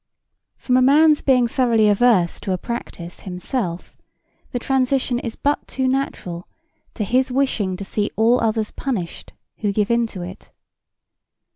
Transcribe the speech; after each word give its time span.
From 0.57 0.77
a 0.77 0.81
man's 0.81 1.21
being 1.21 1.45
thoroughly 1.47 1.87
averse 1.87 2.39
to 2.39 2.53
a 2.53 2.57
practise 2.57 3.19
himself 3.19 3.95
the 4.51 4.57
transition 4.57 5.19
is 5.19 5.35
but 5.35 5.67
too 5.67 5.87
natural 5.87 6.47
to 6.95 7.03
his 7.03 7.31
wishing 7.31 7.77
to 7.77 7.83
see 7.85 8.09
all 8.15 8.41
others 8.41 8.71
punished 8.71 9.33
who 9.57 9.71
give 9.71 9.91
in 9.91 10.07
to 10.07 10.23
it. 10.23 10.49